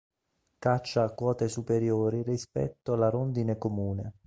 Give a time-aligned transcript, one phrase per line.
[0.57, 4.13] Caccia a quote superiori rispetto alla rondine comune.